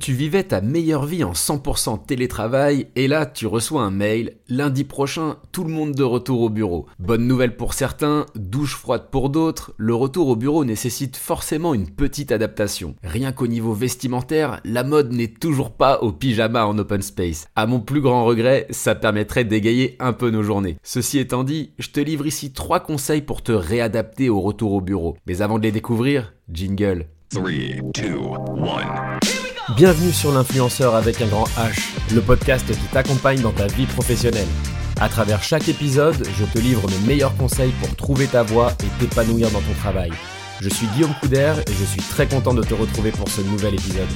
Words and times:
Tu 0.00 0.14
vivais 0.14 0.44
ta 0.44 0.62
meilleure 0.62 1.04
vie 1.04 1.24
en 1.24 1.32
100% 1.32 2.06
télétravail 2.06 2.86
et 2.96 3.06
là 3.06 3.26
tu 3.26 3.46
reçois 3.46 3.82
un 3.82 3.90
mail, 3.90 4.38
lundi 4.48 4.84
prochain 4.84 5.36
tout 5.52 5.62
le 5.62 5.70
monde 5.70 5.92
de 5.92 6.02
retour 6.02 6.40
au 6.40 6.48
bureau. 6.48 6.86
Bonne 6.98 7.26
nouvelle 7.26 7.54
pour 7.54 7.74
certains, 7.74 8.24
douche 8.34 8.76
froide 8.76 9.08
pour 9.10 9.28
d'autres, 9.28 9.74
le 9.76 9.94
retour 9.94 10.28
au 10.28 10.36
bureau 10.36 10.64
nécessite 10.64 11.18
forcément 11.18 11.74
une 11.74 11.90
petite 11.90 12.32
adaptation. 12.32 12.94
Rien 13.02 13.32
qu'au 13.32 13.46
niveau 13.46 13.74
vestimentaire, 13.74 14.62
la 14.64 14.84
mode 14.84 15.12
n'est 15.12 15.34
toujours 15.34 15.72
pas 15.72 16.00
au 16.00 16.12
pyjama 16.12 16.64
en 16.64 16.78
open 16.78 17.02
space. 17.02 17.48
À 17.54 17.66
mon 17.66 17.80
plus 17.80 18.00
grand 18.00 18.24
regret, 18.24 18.68
ça 18.70 18.94
permettrait 18.94 19.44
d'égayer 19.44 19.96
un 20.00 20.14
peu 20.14 20.30
nos 20.30 20.42
journées. 20.42 20.78
Ceci 20.82 21.18
étant 21.18 21.44
dit, 21.44 21.72
je 21.78 21.90
te 21.90 22.00
livre 22.00 22.26
ici 22.26 22.54
trois 22.54 22.80
conseils 22.80 23.20
pour 23.20 23.42
te 23.42 23.52
réadapter 23.52 24.30
au 24.30 24.40
retour 24.40 24.72
au 24.72 24.80
bureau. 24.80 25.18
Mais 25.26 25.42
avant 25.42 25.58
de 25.58 25.64
les 25.64 25.72
découvrir, 25.72 26.32
jingle. 26.50 27.04
3, 27.28 27.50
2, 27.94 28.18
1. 28.56 29.39
Bienvenue 29.76 30.10
sur 30.10 30.32
l'influenceur 30.32 30.96
avec 30.96 31.20
un 31.20 31.28
grand 31.28 31.44
H, 31.56 31.92
le 32.12 32.20
podcast 32.20 32.66
qui 32.66 32.86
t'accompagne 32.92 33.40
dans 33.40 33.52
ta 33.52 33.68
vie 33.68 33.86
professionnelle. 33.86 34.48
À 35.00 35.08
travers 35.08 35.42
chaque 35.42 35.68
épisode, 35.68 36.26
je 36.36 36.44
te 36.44 36.58
livre 36.58 36.88
mes 36.90 37.06
meilleurs 37.06 37.36
conseils 37.36 37.72
pour 37.80 37.94
trouver 37.94 38.26
ta 38.26 38.42
voie 38.42 38.72
et 38.82 38.98
t'épanouir 38.98 39.48
dans 39.50 39.60
ton 39.60 39.72
travail. 39.78 40.10
Je 40.60 40.68
suis 40.68 40.86
Guillaume 40.88 41.14
Couder 41.20 41.54
et 41.68 41.72
je 41.72 41.84
suis 41.84 42.00
très 42.00 42.26
content 42.26 42.52
de 42.52 42.62
te 42.62 42.74
retrouver 42.74 43.12
pour 43.12 43.28
ce 43.28 43.42
nouvel 43.42 43.74
épisode. 43.74 44.08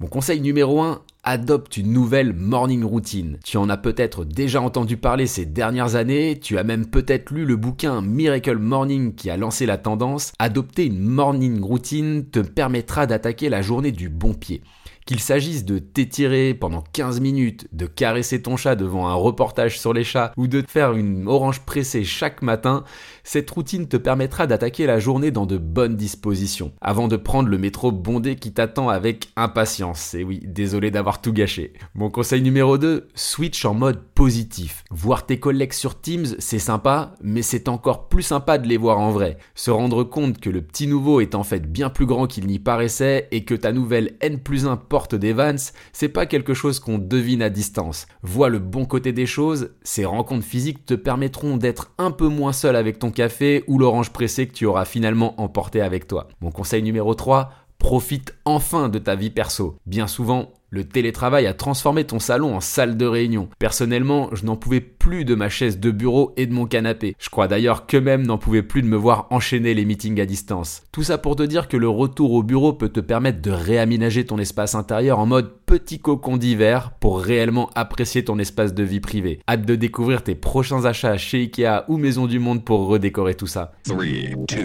Mon 0.00 0.06
conseil 0.06 0.40
numéro 0.40 0.80
1, 0.80 1.00
adopte 1.26 1.76
une 1.76 1.92
nouvelle 1.92 2.32
morning 2.32 2.84
routine. 2.84 3.38
Tu 3.44 3.56
en 3.56 3.68
as 3.68 3.76
peut-être 3.76 4.24
déjà 4.24 4.62
entendu 4.62 4.96
parler 4.96 5.26
ces 5.26 5.44
dernières 5.44 5.96
années, 5.96 6.38
tu 6.40 6.56
as 6.56 6.62
même 6.62 6.86
peut-être 6.86 7.32
lu 7.32 7.44
le 7.44 7.56
bouquin 7.56 8.00
Miracle 8.00 8.58
Morning 8.58 9.12
qui 9.12 9.28
a 9.28 9.36
lancé 9.36 9.66
la 9.66 9.76
tendance. 9.76 10.32
Adopter 10.38 10.86
une 10.86 11.00
morning 11.00 11.60
routine 11.60 12.26
te 12.30 12.38
permettra 12.38 13.06
d'attaquer 13.06 13.48
la 13.48 13.60
journée 13.60 13.90
du 13.90 14.08
bon 14.08 14.34
pied. 14.34 14.62
Qu'il 15.06 15.20
s'agisse 15.20 15.64
de 15.64 15.78
t'étirer 15.78 16.52
pendant 16.52 16.82
15 16.92 17.20
minutes, 17.20 17.68
de 17.70 17.86
caresser 17.86 18.42
ton 18.42 18.56
chat 18.56 18.74
devant 18.74 19.06
un 19.06 19.14
reportage 19.14 19.78
sur 19.78 19.92
les 19.92 20.02
chats 20.02 20.32
ou 20.36 20.48
de 20.48 20.62
te 20.62 20.68
faire 20.68 20.94
une 20.94 21.28
orange 21.28 21.60
pressée 21.60 22.02
chaque 22.02 22.42
matin, 22.42 22.82
cette 23.22 23.48
routine 23.48 23.86
te 23.86 23.96
permettra 23.96 24.48
d'attaquer 24.48 24.84
la 24.84 24.98
journée 24.98 25.30
dans 25.30 25.46
de 25.46 25.58
bonnes 25.58 25.94
dispositions, 25.94 26.72
avant 26.80 27.06
de 27.06 27.14
prendre 27.14 27.48
le 27.48 27.56
métro 27.56 27.92
bondé 27.92 28.34
qui 28.34 28.52
t'attend 28.52 28.88
avec 28.88 29.28
impatience. 29.36 30.12
Et 30.14 30.24
oui, 30.24 30.40
désolé 30.44 30.90
d'avoir 30.90 31.20
tout 31.20 31.32
gâché. 31.32 31.72
Mon 31.94 32.10
conseil 32.10 32.42
numéro 32.42 32.76
2, 32.76 33.06
switch 33.14 33.64
en 33.64 33.74
mode 33.74 34.02
positif. 34.16 34.82
Voir 34.90 35.26
tes 35.26 35.38
collègues 35.38 35.74
sur 35.74 36.00
Teams, 36.00 36.36
c'est 36.38 36.58
sympa, 36.58 37.14
mais 37.20 37.42
c'est 37.42 37.68
encore 37.68 38.08
plus 38.08 38.22
sympa 38.22 38.56
de 38.56 38.66
les 38.66 38.78
voir 38.78 38.98
en 38.98 39.10
vrai. 39.10 39.36
Se 39.54 39.70
rendre 39.70 40.04
compte 40.04 40.40
que 40.40 40.48
le 40.48 40.62
petit 40.62 40.86
nouveau 40.86 41.20
est 41.20 41.34
en 41.34 41.44
fait 41.44 41.70
bien 41.70 41.90
plus 41.90 42.06
grand 42.06 42.26
qu'il 42.26 42.46
n'y 42.46 42.58
paraissait 42.58 43.28
et 43.30 43.44
que 43.44 43.54
ta 43.54 43.72
nouvelle 43.72 44.16
N 44.22 44.40
plus 44.40 44.66
1 44.66 44.78
porte 44.78 45.14
des 45.14 45.34
Vans, 45.34 45.70
c'est 45.92 46.08
pas 46.08 46.24
quelque 46.24 46.54
chose 46.54 46.80
qu'on 46.80 46.96
devine 46.98 47.42
à 47.42 47.50
distance. 47.50 48.06
Vois 48.22 48.48
le 48.48 48.58
bon 48.58 48.86
côté 48.86 49.12
des 49.12 49.26
choses, 49.26 49.72
ces 49.82 50.06
rencontres 50.06 50.46
physiques 50.46 50.86
te 50.86 50.94
permettront 50.94 51.58
d'être 51.58 51.92
un 51.98 52.10
peu 52.10 52.28
moins 52.28 52.54
seul 52.54 52.74
avec 52.74 52.98
ton 52.98 53.10
café 53.10 53.64
ou 53.68 53.78
l'orange 53.78 54.12
pressé 54.12 54.48
que 54.48 54.54
tu 54.54 54.64
auras 54.64 54.86
finalement 54.86 55.38
emporté 55.38 55.82
avec 55.82 56.08
toi. 56.08 56.28
Mon 56.40 56.50
conseil 56.50 56.82
numéro 56.82 57.14
3, 57.14 57.50
profite 57.78 58.34
enfin 58.44 58.88
de 58.88 58.98
ta 58.98 59.14
vie 59.14 59.30
perso. 59.30 59.76
Bien 59.84 60.06
souvent, 60.06 60.54
le 60.70 60.84
télétravail 60.84 61.46
a 61.46 61.54
transformé 61.54 62.04
ton 62.04 62.18
salon 62.18 62.54
en 62.56 62.60
salle 62.60 62.96
de 62.96 63.06
réunion. 63.06 63.48
Personnellement, 63.58 64.30
je 64.32 64.44
n'en 64.44 64.56
pouvais 64.56 64.80
plus 64.80 65.24
de 65.24 65.34
ma 65.34 65.48
chaise 65.48 65.78
de 65.78 65.90
bureau 65.90 66.32
et 66.36 66.46
de 66.46 66.52
mon 66.52 66.66
canapé. 66.66 67.14
Je 67.18 67.30
crois 67.30 67.48
d'ailleurs 67.48 67.86
qu'eux-mêmes 67.86 68.26
n'en 68.26 68.38
pouvaient 68.38 68.62
plus 68.62 68.82
de 68.82 68.88
me 68.88 68.96
voir 68.96 69.26
enchaîner 69.30 69.74
les 69.74 69.84
meetings 69.84 70.20
à 70.20 70.26
distance. 70.26 70.82
Tout 70.92 71.02
ça 71.02 71.18
pour 71.18 71.36
te 71.36 71.42
dire 71.42 71.68
que 71.68 71.76
le 71.76 71.88
retour 71.88 72.32
au 72.32 72.42
bureau 72.42 72.72
peut 72.72 72.88
te 72.88 73.00
permettre 73.00 73.40
de 73.40 73.50
réaménager 73.50 74.26
ton 74.26 74.38
espace 74.38 74.74
intérieur 74.74 75.18
en 75.18 75.26
mode 75.26 75.52
petit 75.66 76.00
cocon 76.00 76.36
d'hiver 76.36 76.92
pour 77.00 77.20
réellement 77.20 77.70
apprécier 77.74 78.24
ton 78.24 78.38
espace 78.38 78.74
de 78.74 78.82
vie 78.82 79.00
privée. 79.00 79.40
Hâte 79.48 79.64
de 79.64 79.76
découvrir 79.76 80.22
tes 80.22 80.34
prochains 80.34 80.84
achats 80.84 81.16
chez 81.16 81.42
Ikea 81.42 81.84
ou 81.88 81.96
Maison 81.96 82.26
du 82.26 82.38
Monde 82.38 82.64
pour 82.64 82.86
redécorer 82.86 83.34
tout 83.34 83.46
ça. 83.46 83.72
3, 83.84 84.04
2, 84.04 84.56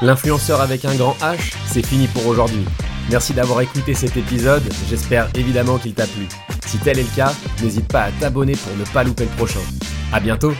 1. 0.00 0.06
L'influenceur 0.06 0.60
avec 0.60 0.84
un 0.84 0.94
grand 0.94 1.14
H, 1.20 1.54
c'est 1.66 1.84
fini 1.84 2.06
pour 2.08 2.26
aujourd'hui. 2.26 2.64
Merci 3.10 3.32
d'avoir 3.32 3.60
écouté 3.60 3.92
cet 3.92 4.16
épisode, 4.16 4.62
j'espère 4.88 5.28
évidemment 5.34 5.78
qu'il 5.78 5.94
t'a 5.94 6.06
plu. 6.06 6.28
Si 6.64 6.78
tel 6.78 6.96
est 6.96 7.02
le 7.02 7.16
cas, 7.16 7.32
n'hésite 7.60 7.88
pas 7.88 8.02
à 8.02 8.12
t'abonner 8.12 8.54
pour 8.54 8.76
ne 8.76 8.84
pas 8.84 9.02
louper 9.02 9.24
le 9.24 9.30
prochain. 9.30 9.58
A 10.12 10.20
bientôt 10.20 10.52